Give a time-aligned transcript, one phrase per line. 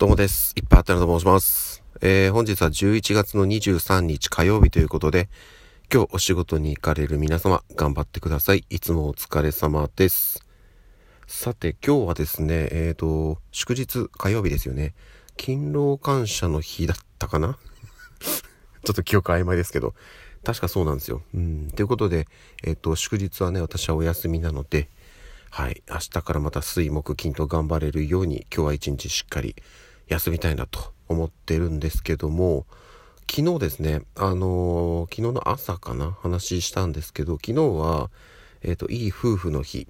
[0.00, 0.54] どうもです。
[0.56, 1.84] いっぱいあったなと申します。
[2.00, 5.28] えー、本日は11月の23日火曜日ということで、
[5.92, 8.64] 今日お仕事に行かれる皆様、頑張ってください。
[8.70, 10.42] いつもお疲れ様です。
[11.26, 14.94] さて、今日はですね、えっ、ー、と、祝日火曜日ですよね。
[15.36, 17.58] 勤労感謝の日だったかな？
[18.82, 19.92] ちょっと記憶曖昧ですけど、
[20.44, 21.20] 確かそうなんですよ。
[21.34, 21.70] うん。
[21.72, 22.26] ということで、
[22.62, 24.88] えっ、ー、と、祝日はね、私はお休みなので、
[25.50, 25.82] はい。
[25.90, 29.56] 明日からまた水木金と頑張れるように、今日は一日しっかり
[30.10, 32.66] 休みたいなと思ってるんですけども、
[33.30, 38.10] 昨日ですね、あのー、昨日の朝かな、話したんですけど、昨日は、
[38.62, 39.86] えっ、ー、と、いい夫婦の日、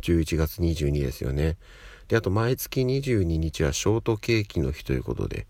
[0.00, 1.56] 11月22ですよね。
[2.08, 5.46] で、あと、毎月22日はショートケーキの日ということで、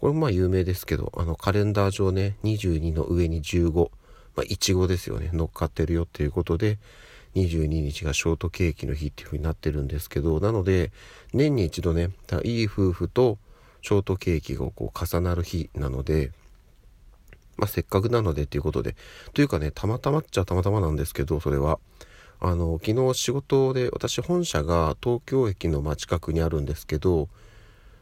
[0.00, 3.90] これもまあ有名ですけど、あの、カレンダー上ね、22の上に15、
[4.36, 6.78] まあ、いちごですよね、乗っかってるよっていうことで、
[7.36, 10.92] 22日がショートケーキの日っていう風になってるんですけど、なので、
[11.32, 12.10] 年に一度ね、
[12.44, 13.38] いい夫婦と
[13.86, 16.32] ショートケーキがこう重なる日なので、
[17.56, 18.96] まあ、せっかくなのでっていうことで、
[19.32, 21.78] というかね、たまたまっちゃたまたまなんですけど、それは。
[22.40, 27.28] あの、昨日仕事で、私本社が東京駅の真近くにあるんですけど、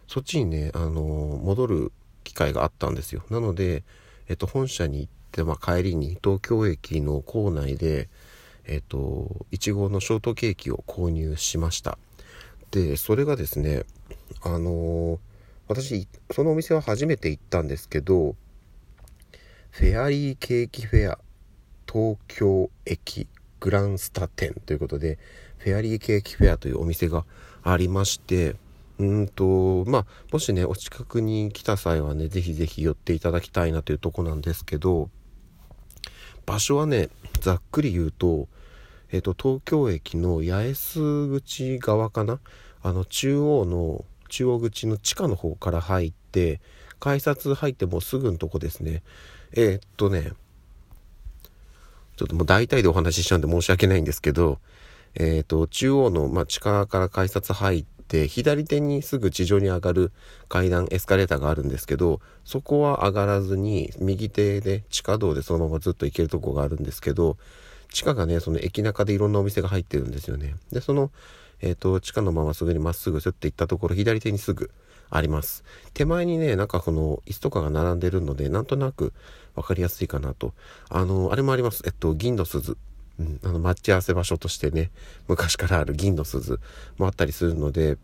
[0.09, 1.03] そっちにね、あの、
[1.45, 1.93] 戻る
[2.25, 3.23] 機会があったんですよ。
[3.29, 3.85] なので、
[4.31, 8.09] えっと、本社に行って、まあ、帰りに東京駅の構内で、
[8.65, 11.99] えっと、いちごのショートケーキを購入しました。
[12.71, 13.83] で、それがですね、
[14.43, 15.19] あの
[15.69, 18.37] 私そのお店は初めて行ったんですけど
[19.71, 21.19] フェアリーケーキフェア
[21.91, 23.29] 東京駅
[23.61, 25.19] グランスタ店ということで
[25.59, 27.25] フェアリーケーキフェアというお店が
[27.63, 28.57] ありまして
[28.99, 35.09] うんとまあもしねお近くに来た際はねぜひぜひ寄っていただきたいなというとこなんですけど
[36.47, 37.09] 場所はね
[37.41, 38.49] ざっくり言うと
[39.11, 42.41] えっ、と東京駅の八重洲口側かな？
[42.83, 46.61] あの中央の中央口の地下の方から入って
[46.99, 49.05] 改札入ってもうすぐのとこですね。
[49.53, 50.33] えー、っとね
[52.17, 54.59] ちょっともう大体でお話ししちゃうんで申し訳ないんですけど
[55.15, 60.13] えー、っと中央の、まあ、地下から改札入って左手にすぐ地上に上がる
[60.49, 67.37] 階段エスカレーターがあるんですけどそこは上がらずに右手で地下道でそのままずっと行けるとこがあるんですけど
[67.93, 70.57] 地下がねその駅中でいろんなお店が入ってるんですよね。
[70.73, 71.13] でその
[71.65, 74.71] えっ、ー、と、地下のまますぐにまっすぐスッて行ったところ、左手にすぐ
[75.09, 75.65] あります。
[75.95, 79.15] 手前にね、なんかこの椅子とかが並んでるので、なんとなく
[79.55, 80.53] 分かりやすいかなと。
[80.91, 81.83] あの、あれもあります。
[81.87, 82.77] えっと、銀の鈴。
[83.19, 84.91] うん、あの、待ち合わせ場所としてね、
[85.27, 86.61] 昔からある銀の鈴
[86.99, 87.97] もあったりするので、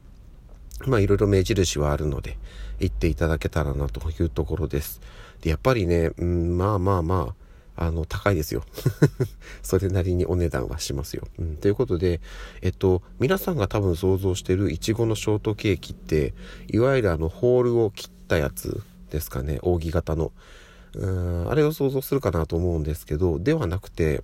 [0.86, 2.38] まあいろいろ目印はあるので、
[2.78, 5.02] 行っていただけたらなというところです。
[5.42, 7.49] で、やっぱりね、うん、まあまあまあ、
[7.80, 8.62] あの、高いですよ。
[9.64, 11.26] それなりにお値段はしますよ。
[11.38, 12.20] うん、ということで、
[12.60, 16.34] えっと、皆さんが多分想像してるいちごのショートケーキって、
[16.68, 20.30] いわゆるあの、ホールを切ったやつですかね、扇形の。
[20.92, 24.22] うーんあれを想像するかなと思うんですけど、ではなくて、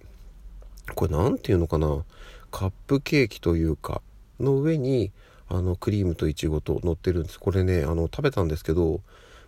[0.95, 2.05] これ何て言うのかな、
[2.51, 4.03] カップケーキというか、
[4.39, 5.13] の上に、
[5.49, 7.41] あの、クリームといちごと乗ってるんです。
[7.41, 9.01] これね、あの、食べたんですけど、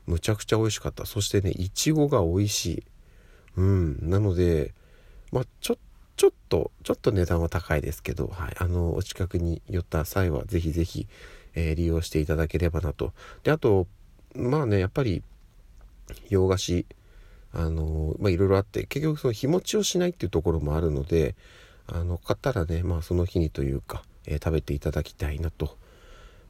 [0.06, 1.04] むちゃくちゃ美味しかった。
[1.04, 2.82] そしてね、いちごが美味しい。
[3.58, 4.72] うん、なので、
[5.32, 5.78] まあ、ちょっ
[6.16, 11.06] ちょっと、ちょっと値段は高いですけど、はい、あの、お近くに寄った際は、ぜひぜひ、
[11.54, 13.12] えー、利用していただければなと。
[13.44, 13.86] で、あと、
[14.34, 15.22] まあね、やっぱり、
[16.28, 16.86] 洋菓子、
[17.52, 21.36] あの、まあ、いろいろあって、結局その日持ちをしないっていうところもあるので、
[21.86, 25.78] あの、買ったらね、まあ、その日にというか、えー、食べていただきたいなと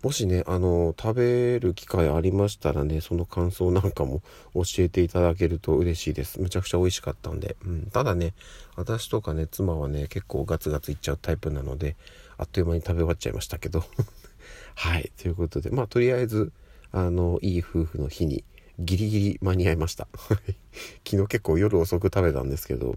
[0.03, 4.23] もしね、あの、食べる機会ありましたらね、その感想なんかも
[4.55, 6.41] 教えていただけると嬉しいです。
[6.41, 7.57] むちゃくちゃ美味しかったんで。
[7.65, 8.33] うん、ただね、
[8.77, 11.97] 私とかね、妻はね、結構ガツガツいっちゃうタイプなので、
[12.37, 13.85] あっという間に食べ終わっちゃいましたけど。
[14.77, 16.53] はい、ということで、まあ、とりあえず、
[16.93, 18.45] あの、いい夫婦の日に、
[18.79, 20.07] ギリギリ間に合いました。
[21.05, 22.97] 昨日結構夜遅く食べたんですけど、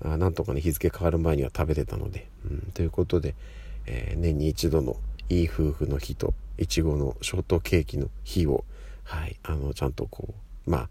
[0.00, 3.36] あなんとかね、日付変わる前には食べてたので、うん、ということで、
[3.86, 4.96] えー、年に一度の
[5.28, 8.64] いい夫婦の日といちごのショートケーキの日を、
[9.04, 10.34] はい、あのちゃんとこ
[10.66, 10.88] うまあ、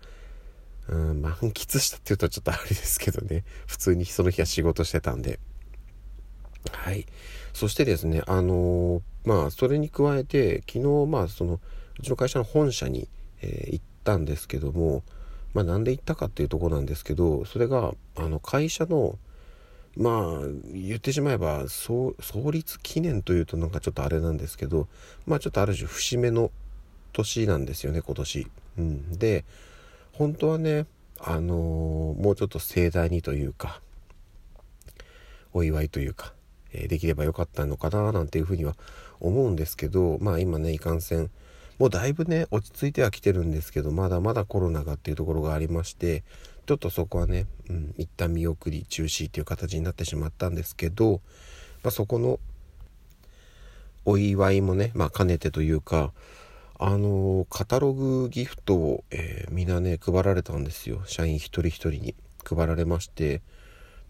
[0.90, 3.44] うん、満喫したっていうとちょっとあれですけどね。
[3.66, 5.40] 普通にその日は仕事してたんで。
[6.72, 7.06] はい。
[7.54, 11.60] そしてですねあのまあそれに加えて昨日まあその
[12.00, 13.10] うちの会社の本社に、
[13.42, 15.04] えー、行ったんですけども
[15.54, 19.18] まあなんで行ったかっていうとこなんですけどそれがあの会社の
[19.98, 22.14] まあ言ってしまえば創
[22.52, 24.88] 立記念というとなんかちょっとあれなんですけど
[25.26, 26.52] まあちょっとある種節目の
[27.14, 28.48] 年なんですよね今年。
[28.78, 29.44] うん、で
[30.14, 30.86] 本当はね
[31.20, 33.82] あのー、もうちょっと盛大にというか
[35.52, 36.34] お祝いというか、
[36.74, 38.76] えー、できればよかったのかななんていうふうには
[39.20, 41.32] 思うんですけどまあ今ねいかんせん
[41.80, 46.24] もうだいぶね落ち着いてはきてるんですけどまだまだコロナがっていうところがありまして
[46.68, 51.22] ちょっとそこはね、うん、一旦見送り中止っていう形になってしまったんですけど、
[51.82, 52.40] まあ、そこの
[54.04, 56.12] お祝いもね、まあ、兼ねてというか
[56.78, 62.16] あのカタログギフトを、えー、みんなね配られたんですよ社員一人一人に
[62.46, 63.42] 配られまして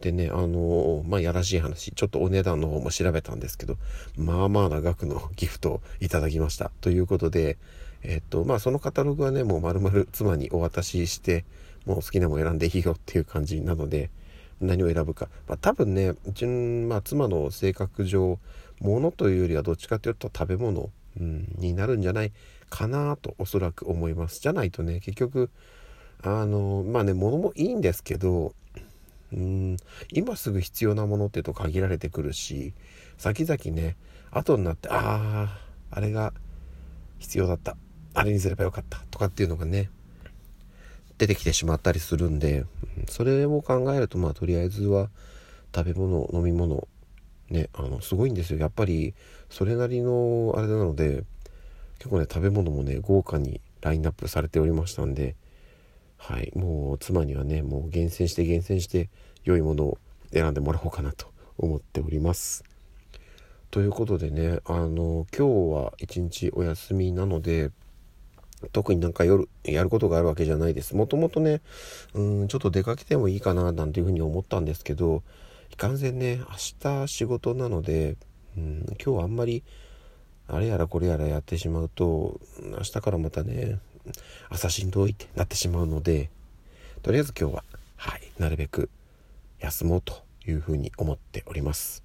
[0.01, 3.77] でね、あのー、まあ、やらしい話、ちょっとお値段の方も調べたんですけど、
[4.15, 6.69] まあまあな額のギフトをいただきました。
[6.81, 7.57] ということで、
[8.03, 11.45] えっと、まあ、そのカタログはね、もう丸々妻にお渡しして、
[11.87, 14.09] もう好きなもの選んでいいよっていう感じなので、
[14.59, 15.29] 何を選ぶか。
[15.47, 18.39] まあ、多分ね、うちの、まあ、妻の性格上、
[18.79, 20.89] 物というよりはどっちかというと食べ物、
[21.19, 22.31] うん、になるんじゃない
[22.69, 24.41] かなとおそらく思います。
[24.41, 25.49] じゃないとね、結局、
[26.23, 28.53] あの、まあね、物もいいんですけど、
[29.33, 29.77] うん
[30.13, 32.73] 今すぐ必要なものってと限られてくるし
[33.17, 33.97] 先々ね
[34.31, 35.59] 後になってああ
[35.91, 36.33] あれが
[37.19, 37.75] 必要だった
[38.13, 39.89] あれにすればよかったとかっていうのがね
[41.17, 42.65] 出てきてしまったりするんで
[43.09, 45.09] それを考えるとまあとりあえずは
[45.75, 46.87] 食べ物飲み物
[47.49, 49.13] ねあのすごいんですよやっぱり
[49.49, 51.23] それなりのあれなので
[51.97, 55.35] 結構ね食べ物もね豪華にラインナップされておりましたんで
[56.17, 59.09] はい、もう妻にはねもう厳選して厳選して
[59.43, 59.97] 良いものを
[60.33, 61.27] 選んでもらおうかなと
[61.57, 62.63] 思っております。
[63.69, 67.71] ということでねあの今日は一日お休みなので
[68.71, 70.95] 特になんか夜やることがあるわけじゃないです。
[70.95, 71.61] もともとね
[72.13, 75.23] うんちょっと出かけてもいいかななんていうふうに思ったんですけど
[75.71, 76.45] いかんせんね明
[77.03, 78.17] 日仕事なので
[78.57, 79.63] うん今日はあんまり
[80.47, 83.79] あれやらこれやらやってしまうと明日からまたね
[84.49, 86.29] 朝しんどいってなってしまうので
[87.03, 87.63] とりあえず今日は
[87.97, 88.89] はいなるべく
[89.59, 92.03] 休もうというふうに思っております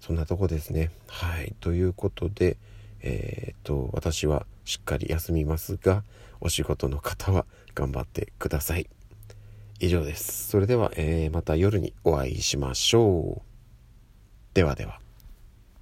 [0.00, 2.56] そんなとこですねはいということで
[3.00, 6.04] えー、っと私はしっかり休みますが
[6.42, 8.86] お仕事の方は頑張ってください。
[9.80, 10.48] 以上です。
[10.48, 13.42] それでは、えー、また夜にお会いしましょう。
[14.52, 15.00] ではでは。